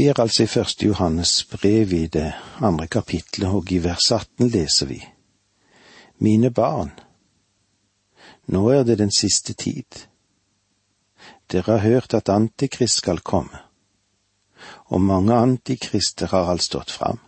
[0.00, 4.48] Vi er altså i første Johannes brev i det andre kapitlet, og i vers 18
[4.48, 4.96] leser vi.
[6.18, 6.90] Mine barn,
[8.46, 10.06] nå er det den siste tid.
[11.52, 13.60] Dere har hørt at Antikrist skal komme,
[14.86, 17.20] og mange antikrister har alt stått fram.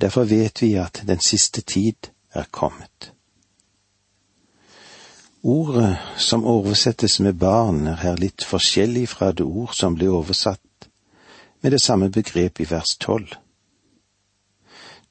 [0.00, 3.14] Derfor vet vi at den siste tid er kommet.
[5.42, 10.60] Ordet som oversettes med barn, er her litt forskjellig fra det ord som ble oversatt
[11.60, 13.34] med det samme begrep i vers tolv.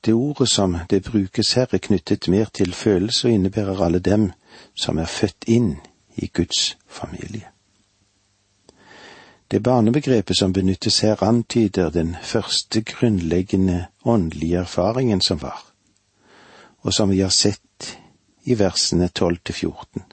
[0.01, 4.31] Det ordet som det brukes her, er knyttet mer til følelse og innebærer alle dem
[4.75, 5.75] som er født inn
[6.15, 7.49] i Guds familie.
[9.51, 15.65] Det barnebegrepet som benyttes her, antyder den første grunnleggende åndelige erfaringen som var,
[16.81, 17.97] og som vi har sett
[18.43, 20.03] i versene tolv til fjorten.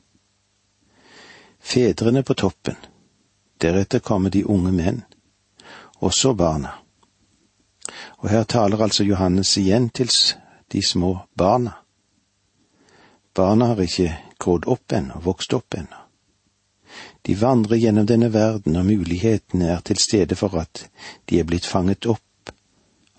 [1.60, 2.76] Fedrene på toppen,
[3.62, 5.04] deretter kommer de unge menn,
[6.00, 6.74] også barna.
[8.18, 10.10] Og her taler altså Johannes igjen til
[10.72, 11.72] de små barna.
[13.34, 16.02] Barna har ikke grodd opp ennå, vokst opp ennå.
[17.26, 20.86] De vandrer gjennom denne verden, og mulighetene er til stede for at
[21.28, 22.52] de er blitt fanget opp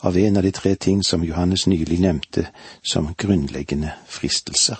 [0.08, 2.48] av en av de tre ting som Johannes nylig nevnte
[2.82, 4.80] som grunnleggende fristelser.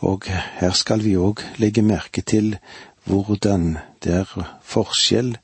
[0.00, 2.54] Og her skal vi òg legge merke til
[3.10, 5.36] hvordan det er forskjell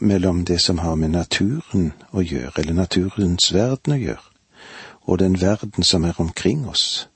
[0.00, 4.28] mellom det som har med naturen å gjøre, eller naturens verden å gjøre,
[5.04, 7.08] og den verden som er omkring oss.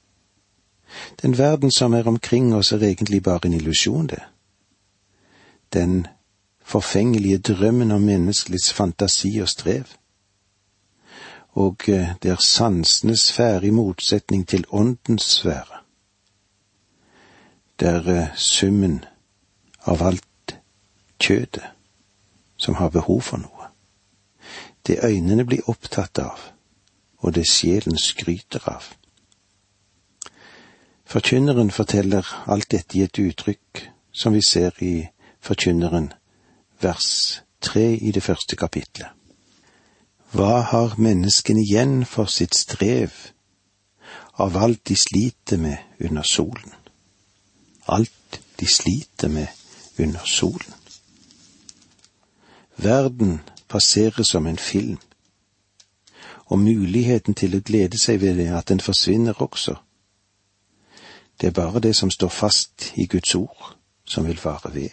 [1.23, 4.23] Den verden som er omkring oss, er egentlig bare en illusjon, det.
[5.73, 6.07] Den
[6.65, 9.85] forfengelige drømmen om menneskets fantasi og strev.
[11.55, 15.83] Og eh, det er sansenes sfære i motsetning til åndens sfære.
[17.81, 19.05] Det er eh, summen
[19.85, 20.57] av alt
[21.21, 21.65] kjødet
[22.57, 23.71] som har behov for noe.
[24.87, 26.41] Det øynene blir opptatt av,
[27.19, 28.85] og det sjelen skryter av.
[31.05, 35.09] Forkynneren forteller alt dette i et uttrykk som vi ser i
[35.45, 36.13] Forkynneren,
[36.81, 39.11] vers tre i det første kapitlet.
[40.33, 43.13] Hva har menneskene igjen for sitt strev
[44.41, 46.73] av alt de sliter med under solen?
[47.87, 49.53] Alt de sliter med
[49.99, 50.75] under solen.
[52.77, 54.99] Verden passerer som en film,
[56.47, 59.77] og muligheten til å glede seg ved det at den forsvinner også.
[61.41, 64.91] Det er bare det som står fast i Guds ord, som vil vare ved.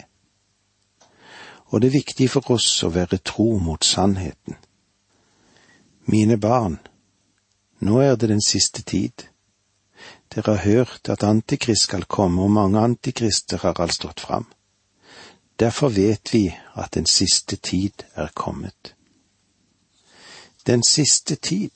[1.66, 4.56] Og det er viktig for oss å være tro mot sannheten.
[6.04, 6.78] Mine barn,
[7.80, 9.28] nå er det den siste tid.
[10.34, 14.46] Dere har hørt at Antikrist skal komme, og mange antikrister har alt stått fram.
[15.62, 18.94] Derfor vet vi at den siste tid er kommet.
[20.66, 21.70] Den siste tid.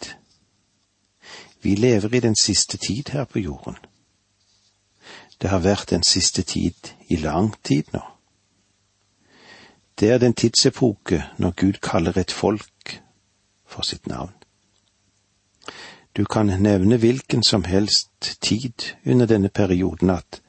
[1.63, 3.77] Vi lever i den siste tid her på jorden.
[5.43, 6.75] Det har vært den siste tid
[7.09, 8.03] i lang tid nå.
[10.01, 13.03] Det er den tidsepoke når Gud kaller et folk
[13.67, 14.35] for sitt navn.
[16.17, 20.43] Du kan nevne hvilken som helst tid under denne perioden at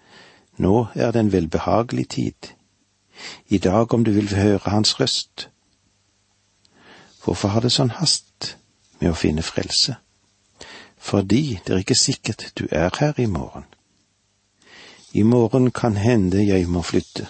[0.58, 2.57] nå er det en velbehagelig tid,
[3.50, 5.50] i dag om du vil høre hans røst.
[7.24, 8.56] Hvorfor har det sånn hast
[9.00, 9.98] med å finne frelse?
[10.98, 13.66] Fordi det er ikke sikkert du er her i morgen.
[15.14, 17.28] I morgen kan hende jeg må flytte.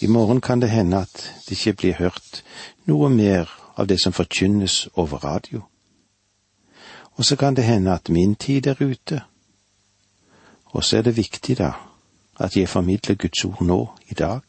[0.00, 2.42] I morgen kan det hende at det ikke blir hørt
[2.88, 5.62] noe mer av det som forkynnes over radio.
[7.14, 9.22] Og så kan det hende at min tid er ute.
[10.72, 11.72] Og så er det viktig, da,
[12.42, 13.80] at jeg formidler Guds ord nå,
[14.10, 14.42] i dag.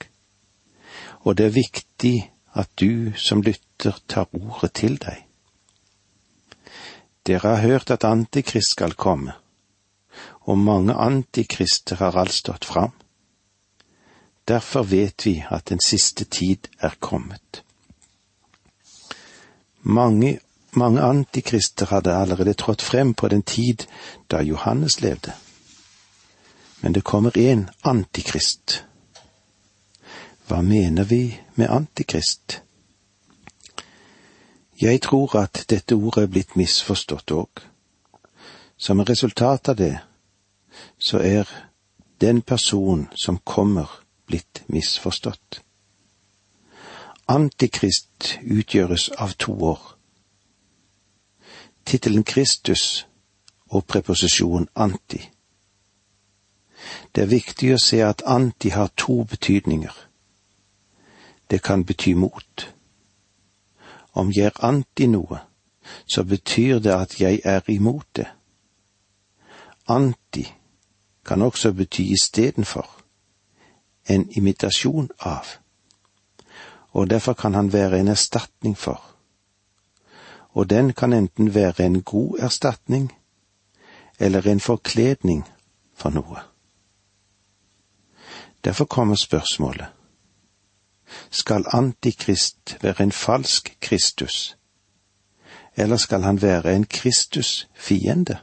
[1.24, 5.22] Og det er viktig at du som lytter tar ordet til deg.
[7.24, 9.34] Dere har hørt at Antikrist skal komme,
[10.42, 12.92] og mange antikrister har alt stått fram.
[14.48, 17.64] Derfor vet vi at den siste tid er kommet.
[19.82, 20.40] Mange,
[20.76, 23.88] mange antikrister hadde allerede trådt frem på den tid
[24.32, 25.32] da Johannes levde
[26.84, 28.84] men det kommer en antikrist.
[30.48, 32.60] Hva mener vi med antikrist?
[34.82, 37.62] Jeg tror at dette ordet er blitt misforstått òg.
[38.76, 39.94] Som et resultat av det,
[41.00, 41.48] så er
[42.20, 43.88] den person som kommer,
[44.28, 45.62] blitt misforstått.
[47.32, 49.80] Antikrist utgjøres av to år.
[51.86, 53.06] Tittelen Kristus
[53.72, 55.30] og preposisjonen anti
[57.16, 59.94] det er viktig å se at anti har to betydninger.
[61.54, 62.74] det kan bety mot.
[64.14, 65.38] Om jeg er anti noe,
[66.06, 68.28] så betyr det at jeg er imot det.
[69.88, 70.48] Anti
[71.26, 72.88] kan også bety istedenfor,
[74.10, 75.46] en imitasjon av,
[76.92, 79.02] og derfor kan han være en erstatning for.
[80.54, 83.12] Og den kan enten være en god erstatning
[84.20, 85.46] eller en forkledning
[85.96, 86.53] for noe.
[88.64, 89.88] Derfor kommer spørsmålet
[91.32, 94.58] skal Antikrist være en falsk Kristus,
[95.76, 98.38] eller skal han være en Kristus-fiende?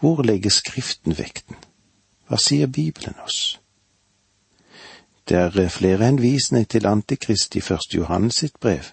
[0.00, 1.56] Hvor legger Skriften vekten?
[2.28, 3.60] Hva sier Bibelen oss?
[5.28, 8.84] Det er flere henvisninger til Antikrist i første Johannes sitt brev,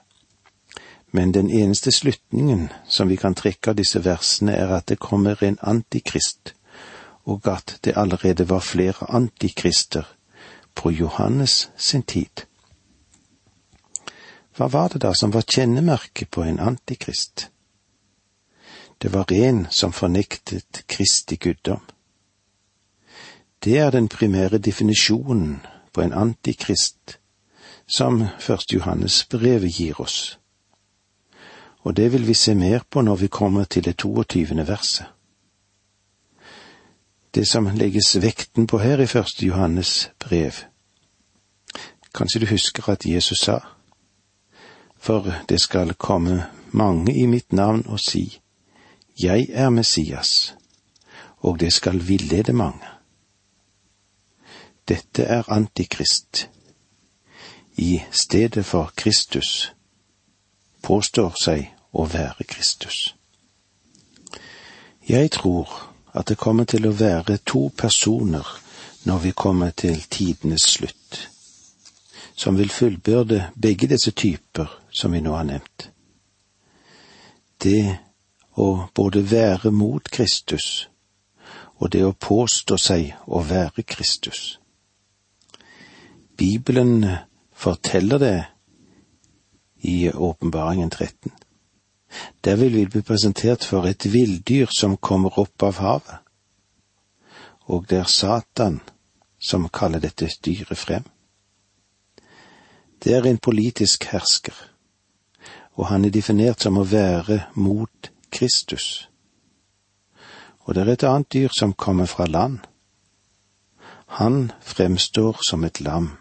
[1.12, 5.44] men den eneste slutningen som vi kan trekke av disse versene, er at det kommer
[5.44, 6.56] en antikrist,
[7.26, 10.04] og at det allerede var flere antikrister
[10.76, 12.46] på Johannes sin tid.
[14.56, 17.50] Hva var det da som var kjennemerket på en antikrist?
[19.02, 21.82] Det var en som fornektet Kristi guddom.
[23.64, 25.62] Det er den primære definisjonen
[25.94, 27.18] på en antikrist
[27.96, 30.40] som Første Johannes brevet gir oss.
[31.82, 34.68] Og det vil vi se mer på når vi kommer til det 22.
[34.68, 35.06] verset.
[37.36, 40.52] Det som legges vekten på her i Første Johannes brev,
[42.14, 43.60] Kanskje du husker at Jesus sa,
[44.98, 48.42] for det skal komme mange i mitt navn og si,
[49.24, 50.56] Jeg er Messias,
[51.38, 52.88] og det skal villede mange.
[54.88, 56.50] Dette er Antikrist.
[57.78, 59.74] I stedet for Kristus
[60.82, 63.16] påstår seg å være Kristus.
[65.08, 68.48] Jeg tror at det kommer til å være to personer
[69.08, 71.28] når vi kommer til tidenes slutt
[72.42, 75.90] som vil fullbyrde begge disse typer som vi nå har nevnt.
[77.62, 77.98] Det
[78.58, 80.88] å både være mot Kristus
[81.78, 84.58] og det å påstå seg å være Kristus.
[86.38, 87.06] Bibelen
[87.54, 88.40] forteller det
[89.86, 91.32] i Åpenbaringen 13.
[92.44, 96.18] Der vil vi bli presentert for et villdyr som kommer opp av havet,
[97.72, 98.82] og det er Satan
[99.40, 101.06] som kaller dette dyret frem.
[103.04, 104.56] Det er en politisk hersker,
[105.74, 109.08] og han er definert som å være mot Kristus.
[110.68, 112.60] Og det er et annet dyr som kommer fra land.
[114.20, 116.12] Han fremstår som et lam,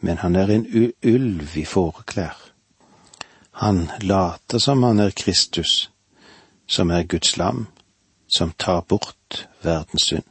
[0.00, 0.66] men han er en
[1.02, 2.53] ulv i fåreklær.
[3.54, 5.90] Han later som han er Kristus,
[6.66, 7.66] som er Guds lam,
[8.28, 10.28] som tar bort verdens synd.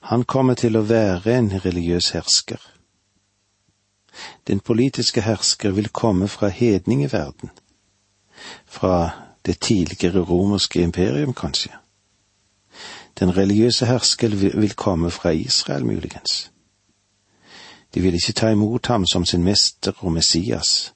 [0.00, 2.62] Han kommer til å være en religiøs hersker
[4.46, 7.50] den politiske hersker vil komme fra hedningeverden,
[8.66, 9.10] fra
[9.46, 11.72] det tidligere romerske imperium, kanskje.
[13.18, 16.50] Den religiøse hersker vil komme fra Israel, muligens.
[17.94, 20.94] De vil ikke ta imot ham som sin mester og Messias,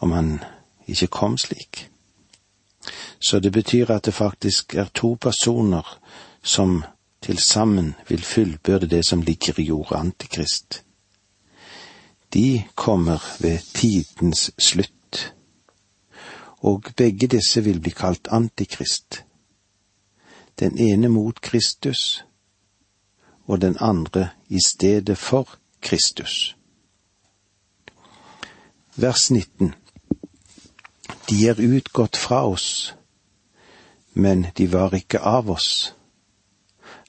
[0.00, 0.44] om han
[0.86, 1.88] ikke kom slik.
[3.20, 5.98] Så det betyr at det faktisk er to personer
[6.42, 6.84] som
[7.22, 10.82] til sammen vil fullbyrde det som ligger i jorda Antikrist
[12.36, 15.34] de kommer ved tidens slutt,
[16.58, 19.24] og begge disse vil bli kalt Antikrist.
[20.60, 22.24] Den ene mot Kristus,
[23.46, 26.56] og den andre i stedet for Kristus.
[28.96, 29.74] Vers 19
[31.28, 32.94] De er utgått fra oss,
[34.14, 35.94] men de var ikke av oss.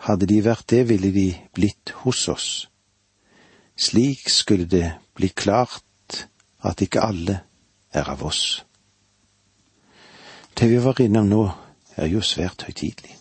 [0.07, 2.47] Hadde de vært det, ville de blitt hos oss.
[3.77, 6.25] Slik skulle det bli klart
[6.65, 7.41] at ikke alle
[7.93, 8.63] er av oss.
[10.57, 11.43] Det vi var innom nå,
[11.97, 13.13] er jo svært høytidelig.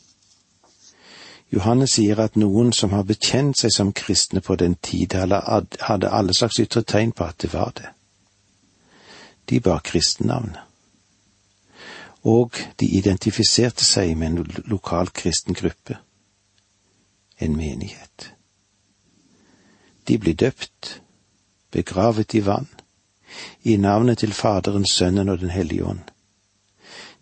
[1.52, 6.34] Johannes sier at noen som har bekjent seg som kristne på den tid, hadde alle
[6.34, 7.92] slags ytre tegn på at det var det.
[9.46, 10.65] De bar kristennavnet.
[12.26, 15.98] Og de identifiserte seg med en lokal kristen gruppe,
[17.38, 18.32] en menighet.
[20.08, 21.00] De ble døpt,
[21.70, 22.68] begravet i vann,
[23.62, 26.02] i navnet til Faderen, Sønnen og Den hellige ånd.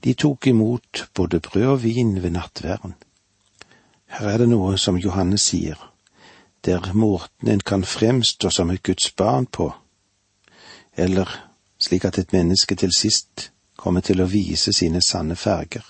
[0.04, 2.94] De tok imot både brød og vin ved nattverden.
[4.06, 5.80] Her er det noe som Johannes sier,
[6.64, 9.72] der er måten en kan fremstå som et Guds barn på,
[10.96, 11.28] eller
[11.78, 13.50] slik at et menneske til sist
[13.84, 15.84] kommer til å vise sine sanne farger,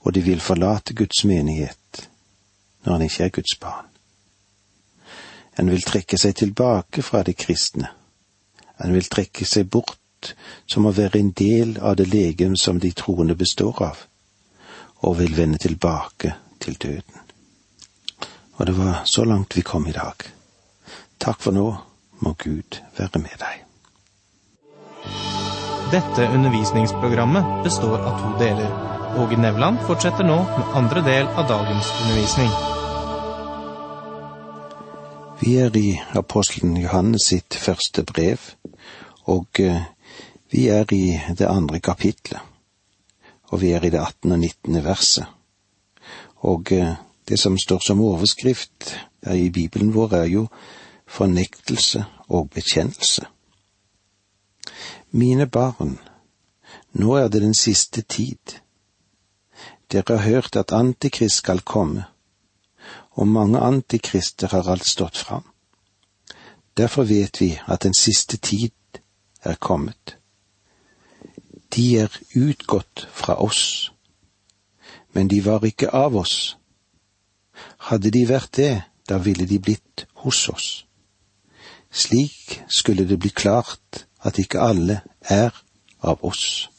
[0.00, 2.06] og de vil forlate Guds menighet
[2.84, 3.90] når han ikke er Guds barn.
[5.60, 7.90] En vil trekke seg tilbake fra de kristne.
[8.80, 10.32] En vil trekke seg bort
[10.66, 14.00] som å være en del av det legem som de troende består av,
[15.04, 16.32] og vil vende tilbake
[16.64, 17.20] til døden.
[18.56, 20.24] Og det var så langt vi kom i dag.
[21.20, 21.68] Takk for nå,
[22.24, 23.64] må Gud være med deg.
[25.94, 28.70] Dette undervisningsprogrammet består av to deler.
[29.18, 32.48] Åge Nevland fortsetter nå med andre del av dagens undervisning.
[35.38, 38.42] Vi er i apostelen Johannes sitt første brev,
[39.30, 39.84] og eh,
[40.50, 42.42] vi er i det andre kapitlet.
[43.54, 44.32] Og vi er i det 18.
[44.32, 44.80] og 19.
[44.82, 45.30] verset.
[46.42, 46.96] Og eh,
[47.28, 48.96] det som står som overskrift
[49.30, 50.48] i Bibelen vår, er jo
[51.06, 52.02] fornektelse
[52.34, 53.30] og bekjennelse.
[55.16, 56.00] Mine barn,
[56.92, 58.56] nå er det den siste tid.
[59.92, 62.04] Dere har hørt at Antikrist skal komme,
[63.10, 65.44] og mange antikrister har alt stått fram.
[66.76, 68.74] Derfor vet vi at den siste tid
[69.42, 70.16] er kommet.
[71.76, 73.92] De er utgått fra oss,
[75.12, 76.56] men de var ikke av oss.
[77.86, 80.68] Hadde de vært det, da ville de blitt hos oss.
[81.90, 85.50] Slik skulle det bli klart at ikke alle er
[86.02, 86.70] av oss.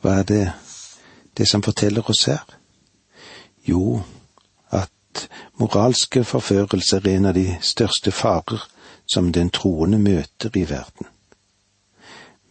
[0.00, 0.44] Hva er det
[1.36, 2.44] det som forteller oss her?
[3.68, 4.00] Jo,
[4.70, 5.28] at
[5.60, 8.62] moralske forførelser er en av de største farer
[9.10, 11.06] som den troende møter i verden.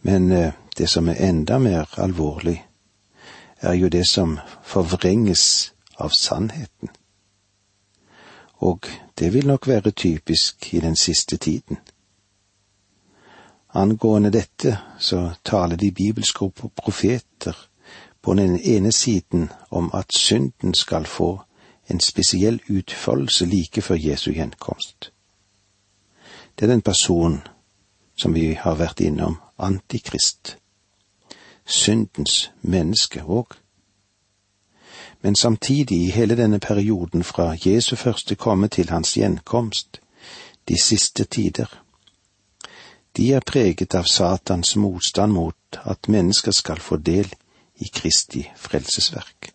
[0.02, 2.66] Men eh, det som er enda mer alvorlig,
[3.60, 6.88] er jo det som forvrenges av sannheten.
[8.60, 8.86] Og
[9.18, 11.78] det vil nok være typisk i den siste tiden.
[13.72, 17.56] Angående dette så taler de bibelske profeter
[18.22, 21.40] på den ene siden om at synden skal få
[21.90, 25.12] en spesiell utfoldelse like før Jesu gjenkomst.
[26.58, 27.40] Det er den personen
[28.18, 30.56] som vi har vært innom, Antikrist.
[31.66, 33.54] Syndens menneske òg.
[35.22, 40.00] Men samtidig, i hele denne perioden fra Jesu første komme til hans gjenkomst,
[40.68, 41.82] de siste tider,
[43.16, 47.28] de er preget av Satans motstand mot at mennesker skal få del
[47.80, 49.52] i Kristi frelsesverk.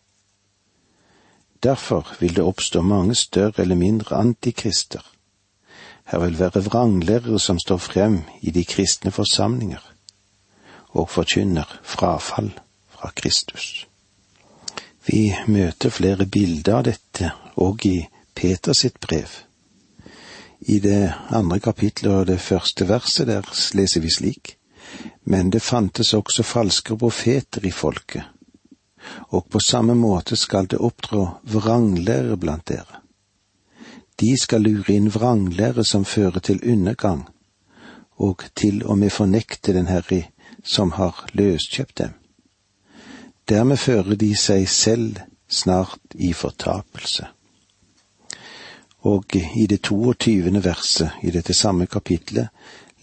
[1.64, 5.02] Derfor vil det oppstå mange større eller mindre antikrister.
[6.06, 9.82] Her vil være vranglærere som står frem i de kristne forsamlinger
[10.90, 12.52] og forkynner frafall
[12.90, 13.88] fra Kristus.
[15.08, 17.32] Vi møter flere bilder av dette
[17.62, 17.98] òg i
[18.36, 19.30] Peters brev.
[20.68, 24.56] I det andre kapitlet og det første verset der leser vi slik.
[25.26, 28.24] Men det fantes også falske profeter i folket,
[29.30, 33.02] og på samme måte skal det opptrå vranglære blant dere.
[34.20, 37.26] De skal lure inn vranglære som fører til undergang,
[38.18, 40.24] og til og med fornekte den Herre
[40.64, 42.14] som har løskjøpt dem.
[43.50, 47.35] Dermed fører de seg selv snart i fortapelse.
[49.06, 50.64] Og i det 22.
[50.64, 52.50] verset i dette samme kapitlet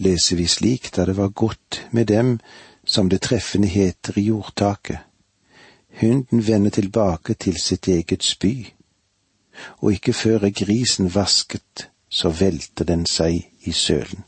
[0.03, 2.39] leser vi slik da det var godt med dem,
[2.85, 4.99] som det treffende heter i jordtaket.
[6.01, 8.67] Hunden vender tilbake til sitt eget spy,
[9.79, 14.25] og ikke før er grisen vasket, så velter den seg i sølen.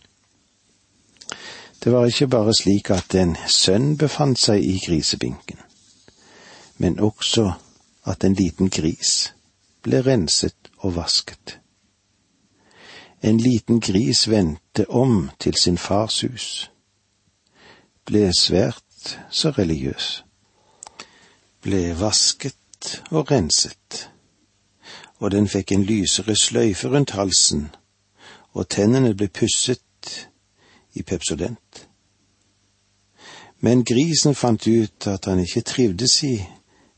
[1.85, 5.59] Det var ikke bare slik at en sønn befant seg i grisebinken,
[6.79, 7.51] men også
[8.07, 9.35] at en liten gris
[9.83, 11.59] ble renset og vasket.
[13.25, 16.49] En liten gris vendte om til sin fars hus,
[18.05, 20.09] ble svært så religiøs,
[21.65, 24.11] ble vasket og renset,
[25.25, 27.71] og den fikk en lysere sløyfe rundt halsen,
[28.53, 30.29] og tennene ble pusset
[30.93, 31.89] i pepsodent.
[33.65, 36.35] Men grisen fant ut at han ikke trivdes i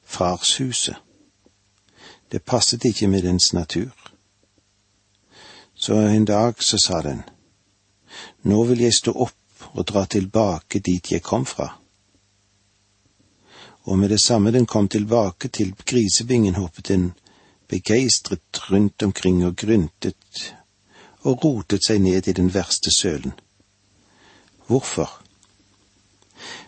[0.03, 0.99] farshuset.
[2.33, 4.06] Det passet ikke med dens natur.
[5.87, 7.23] Så en dag så sa den,
[8.43, 11.69] Nå vil jeg stå opp og dra tilbake dit jeg kom fra.
[13.87, 17.07] Og med det samme den kom tilbake til grisebingen, hoppet den
[17.69, 20.51] begeistret rundt omkring og gryntet
[21.23, 23.39] og rotet seg ned i den verste sølen.
[24.67, 25.21] Hvorfor?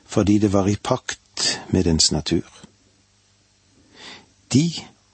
[0.06, 2.46] Fordi det var i pakt med dens natur.
[4.52, 4.68] De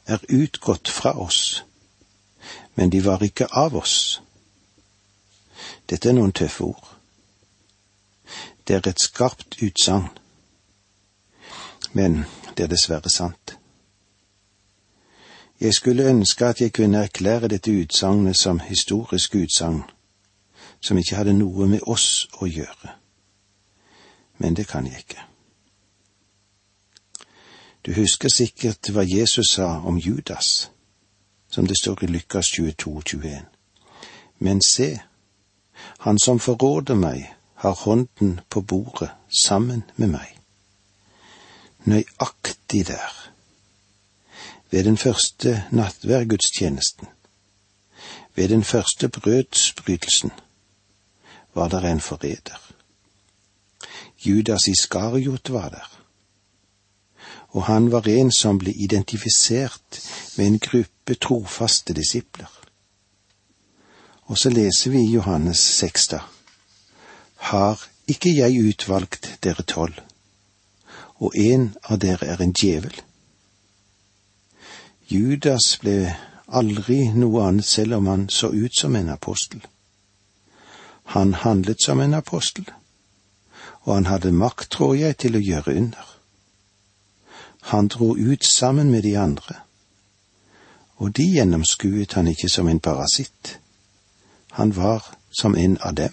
[0.05, 1.65] er utgått fra oss
[2.75, 4.23] men de var ikke av oss.
[5.91, 6.91] Dette er noen tøffe ord.
[8.67, 10.09] Det er et skarpt utsagn,
[11.93, 12.25] men
[12.57, 13.59] det er dessverre sant.
[15.61, 19.83] Jeg skulle ønske at jeg kunne erklære dette utsagnet som historisk utsagn,
[20.81, 22.97] som ikke hadde noe med oss å gjøre.
[24.39, 25.23] Men det kan jeg ikke.
[27.87, 30.71] Du husker sikkert hva Jesus sa om Judas,
[31.55, 33.43] som det står i Lukas 22, 21.
[34.39, 35.01] Men se,
[35.99, 40.33] han som forråder meg, har hånden på bordet sammen med meg.
[41.87, 43.13] Nøyaktig der
[44.71, 47.07] ved den første nattværgudstjenesten,
[48.35, 50.33] ved den første brødsbrytelsen,
[51.55, 52.59] var der en forræder.
[54.27, 56.04] Judas Iskariot var der,
[57.55, 60.01] og han var en som ble identifisert
[60.37, 62.51] med en gruppe trofaste disipler.
[64.27, 66.21] Og så leser vi i Johannes 6 da.
[67.51, 70.01] Har ikke jeg utvalgt dere tolv,
[71.23, 72.97] og en av dere er en djevel?
[75.07, 76.17] Judas ble
[76.49, 79.63] aldri noe annet selv om han så ut som en apostel.
[81.15, 82.67] Han handlet som en apostel,
[83.85, 86.14] og han hadde makt, tror jeg, til å gjøre under.
[87.71, 89.55] Han dro ut sammen med de andre,
[90.97, 93.59] og de gjennomskuet han ikke som en parasitt.
[94.53, 96.13] Han var som en av dem.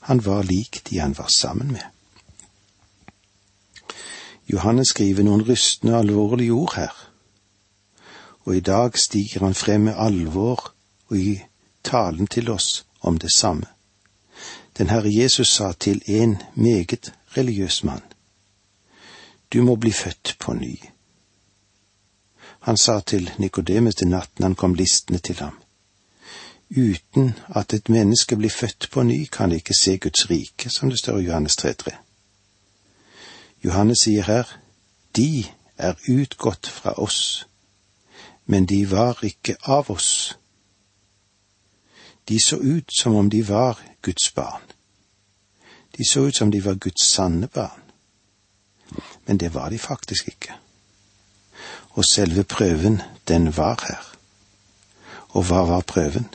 [0.00, 1.84] Han var lik de han var sammen med.
[4.48, 7.08] Johannes skriver noen rystende alvorlige ord her
[8.48, 10.72] og i dag stiger han frem med alvor
[11.08, 11.40] og i
[11.84, 13.66] talen til oss om det samme.
[14.78, 18.02] Den Herre Jesus sa til en meget religiøs mann,
[19.52, 20.74] Du må bli født på ny.
[22.60, 25.58] Han sa til Nikodemus den natten han kom listende til ham,
[26.70, 30.90] Uten at et menneske blir født på ny, kan det ikke se Guds rike, som
[30.90, 31.96] det står i Johannes 3.3.
[33.64, 34.58] Johannes sier her,
[35.16, 35.46] De
[35.78, 37.48] er utgått fra oss
[38.50, 40.38] men de var ikke av oss.
[42.28, 44.62] De så ut som om de var Guds barn.
[45.96, 47.82] De så ut som de var Guds sanne barn.
[49.28, 50.56] Men det var de faktisk ikke.
[52.00, 54.04] Og selve prøven, den var her.
[55.36, 56.26] Og hva var prøven?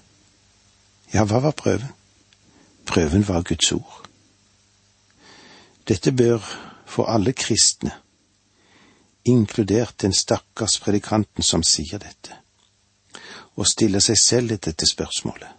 [1.13, 1.89] Ja, hva var prøven?
[2.85, 4.05] Prøven var Guds ord.
[5.87, 6.39] Dette bør
[6.85, 7.91] for alle kristne
[9.25, 12.35] inkludert den stakkars predikanten som sier dette,
[13.55, 15.49] og stille seg selv dette spørsmålet.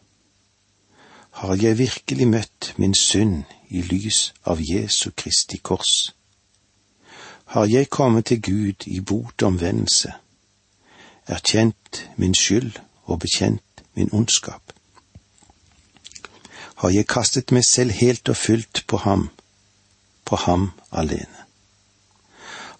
[1.41, 6.13] Har jeg virkelig møtt min synd i lys av Jesu Kristi kors?
[7.45, 10.13] Har jeg kommet til Gud i bot omvendelse,
[11.27, 12.73] erkjent min skyld
[13.05, 14.73] og bekjent min ondskap?
[16.75, 19.31] Har jeg kastet meg selv helt og fullt på ham,
[20.25, 21.45] på ham alene?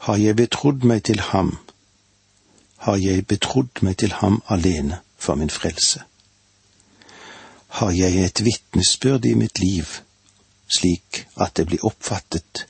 [0.05, 1.55] har jeg betrodd meg til ham,
[2.85, 6.03] har jeg betrodd meg til ham alene for min frelse.
[7.79, 9.89] Har jeg et vitnesbyrd i mitt liv,
[10.69, 12.67] slik at det blir oppfattet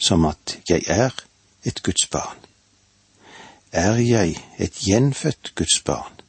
[0.00, 1.10] som at jeg er
[1.64, 2.38] et Guds barn?
[3.72, 6.20] Er jeg et gjenfødt Guds barn?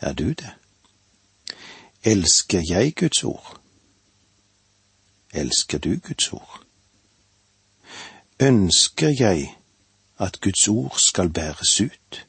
[0.00, 0.50] Er du det?
[2.04, 3.60] Elsker jeg Guds ord?
[5.34, 6.62] Elsker du Guds ord?
[8.40, 9.56] Ønsker jeg
[10.18, 12.26] at Guds ord skal bæres ut?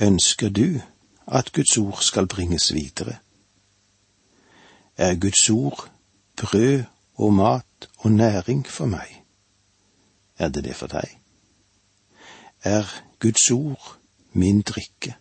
[0.00, 0.80] Ønsker du
[1.26, 3.16] at Guds ord skal bringes videre?
[4.96, 5.90] Er Guds ord
[6.36, 6.84] brød
[7.20, 9.24] og mat og næring for meg?
[10.38, 11.18] Er det det for deg?
[12.64, 12.86] Er
[13.20, 13.98] Guds ord
[14.32, 15.16] min drikke?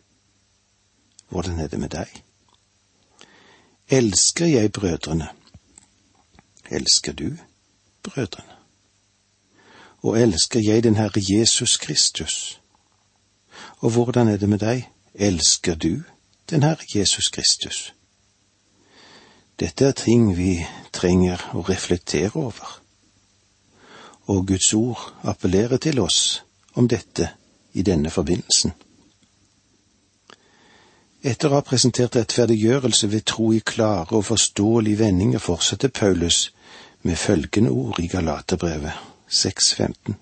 [1.29, 2.23] Hvordan er det med deg?
[3.89, 5.27] Elsker jeg brødrene?
[6.71, 7.37] Elsker du
[8.03, 8.59] brødrene?
[10.01, 12.61] og elsker jeg den Herre Jesus Kristus?
[13.77, 16.01] Og hvordan er det med deg, elsker du
[16.49, 17.93] den Herre Jesus Kristus?
[19.59, 20.53] Dette er ting vi
[20.95, 22.77] trenger å reflektere over,
[24.31, 26.41] og Guds ord appellerer til oss
[26.79, 27.27] om dette
[27.73, 28.71] i denne forbindelsen.
[31.19, 36.45] Etter å ha presentert rettferdiggjørelse ved tro i klare og forståelige vendinger fortsetter Paulus
[37.03, 38.95] med følgende ord i Galaterbrevet
[39.27, 40.15] 6.15.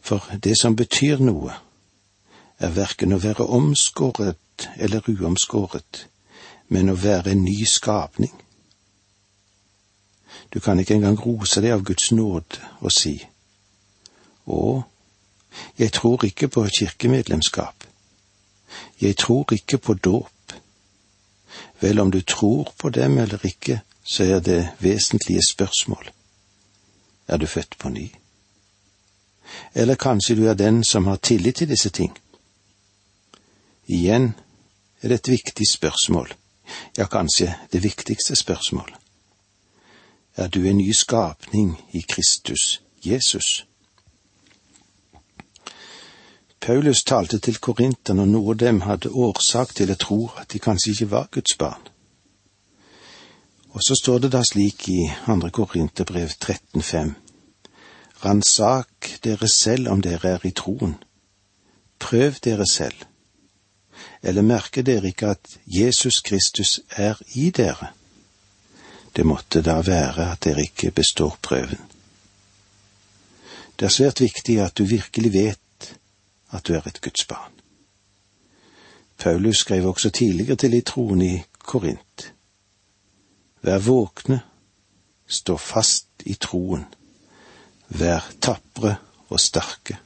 [0.00, 1.56] For det som betyr noe,
[2.62, 6.04] er verken å være omskåret eller uomskåret,
[6.68, 8.32] men å være en ny skapning.
[10.52, 13.18] Du kan ikke engang rose deg av Guds nåde og si,
[14.44, 14.82] Å,
[15.80, 17.86] jeg tror ikke på kirkemedlemskap.
[19.00, 20.52] Jeg tror ikke på dåp.
[21.80, 26.10] Vel, om du tror på dem eller ikke, så er det vesentlige spørsmål.
[27.28, 28.10] Er du født på ny?
[29.74, 32.12] Eller kanskje du er den som har tillit til disse ting,
[33.86, 34.32] Igjen
[35.02, 36.30] er det et viktig spørsmål,
[36.98, 38.96] ja, kanskje det viktigste spørsmålet.
[40.36, 43.66] Er du en ny skapning i Kristus Jesus?
[46.60, 50.58] Paulus talte til korinterne, og noen av dem hadde årsak til å tro at de
[50.58, 51.90] kanskje ikke var Guds barn.
[53.74, 57.12] Og så står det da slik i andre Korinterbrev 13,5.:
[58.24, 60.94] Ransak dere selv om dere er i troen.
[61.98, 62.96] Prøv dere selv.
[64.22, 67.92] Eller merker dere ikke at Jesus Kristus er i dere?
[69.16, 71.80] Det måtte da være at dere ikke består prøven.
[73.78, 75.90] Det er svært viktig at du virkelig vet
[76.50, 77.52] at du er et Guds barn.
[79.18, 82.32] Paulus skrev også tidligere til de troende i Korint.
[83.62, 84.40] Vær våkne,
[85.26, 86.84] stå fast i troen,
[87.88, 88.96] vær tapre
[89.28, 89.98] og sterke.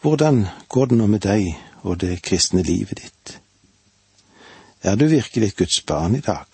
[0.00, 3.40] Hvordan går det nå med deg og det kristne livet ditt?
[4.82, 6.46] Er du virkelig et Guds barn i dag?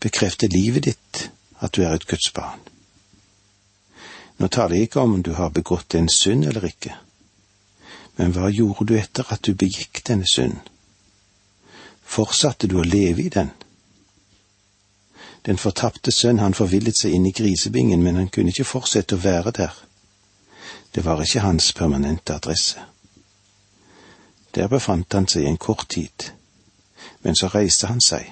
[0.00, 1.30] Bekrefter livet ditt
[1.60, 2.60] at du er et Guds barn?
[4.38, 6.94] Nå taler jeg ikke om du har begått en synd eller ikke,
[8.16, 10.58] men hva gjorde du etter at du begikk denne synd?
[12.08, 13.50] Fortsatte du å leve i den?
[15.46, 19.22] Den fortapte sønn, han forvillet seg inn i grisebingen, men han kunne ikke fortsette å
[19.22, 19.74] være der.
[20.94, 22.82] Det var ikke hans permanente adresse.
[24.58, 26.32] Der befant han seg en kort tid,
[27.22, 28.24] men så reiste han seg,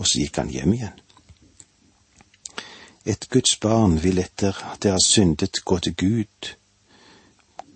[0.00, 0.94] og så gikk han hjem igjen.
[3.04, 6.48] Et Guds barn vil etter at det har syndet gå til Gud,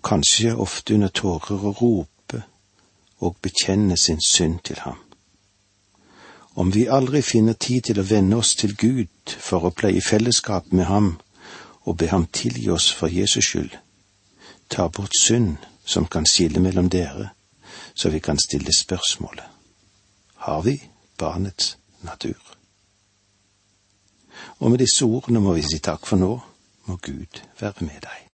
[0.01, 2.41] kanskje ofte under tårer og rope
[3.19, 4.97] og bekjenne sin synd til ham.
[6.57, 10.73] Om vi aldri finner tid til å vende oss til Gud for å pleie fellesskap
[10.73, 11.19] med ham
[11.85, 13.77] og be ham tilgi oss for Jesus skyld,
[14.69, 17.36] ta bort synd som kan skille mellom dere,
[17.97, 19.57] så vi kan stille spørsmålet
[20.47, 20.83] har vi
[21.17, 22.57] barnets natur?
[24.59, 26.31] Og med disse ordene må vi si takk for nå,
[26.85, 28.23] må Gud være med deg.